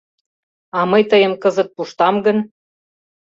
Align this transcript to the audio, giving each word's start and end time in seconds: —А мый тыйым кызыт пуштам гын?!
—А 0.77 0.79
мый 0.91 1.03
тыйым 1.11 1.33
кызыт 1.43 1.69
пуштам 1.75 2.15
гын?! 2.25 2.37